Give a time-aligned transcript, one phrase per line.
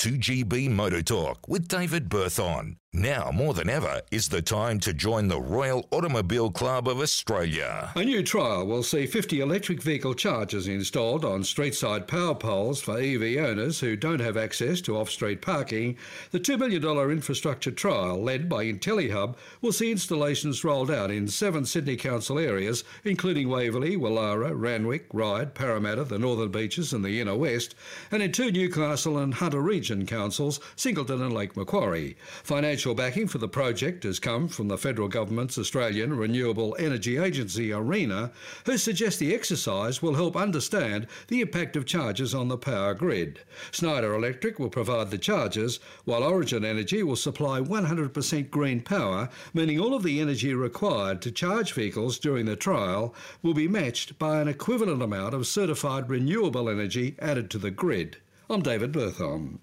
[0.00, 2.79] 2GB Motor Talk with David Berthon.
[2.92, 7.92] Now more than ever is the time to join the Royal Automobile Club of Australia.
[7.94, 12.98] A new trial will see 50 electric vehicle chargers installed on street-side power poles for
[12.98, 15.98] EV owners who don't have access to off-street parking.
[16.32, 21.66] The $2 million infrastructure trial, led by IntelliHub, will see installations rolled out in seven
[21.66, 27.36] Sydney Council areas, including Waverley, Woollahra, Randwick, Ryde, Parramatta, the Northern Beaches and the Inner
[27.36, 27.76] West,
[28.10, 32.16] and in two Newcastle and Hunter Region councils, Singleton and Lake Macquarie.
[32.42, 37.18] Financial Financial backing for the project has come from the federal government's Australian Renewable Energy
[37.18, 38.32] Agency, ARENA,
[38.64, 43.40] who suggest the exercise will help understand the impact of charges on the power grid.
[43.70, 49.78] Schneider Electric will provide the charges, while Origin Energy will supply 100% green power, meaning
[49.78, 54.40] all of the energy required to charge vehicles during the trial will be matched by
[54.40, 58.16] an equivalent amount of certified renewable energy added to the grid.
[58.48, 59.60] I'm David Berthon.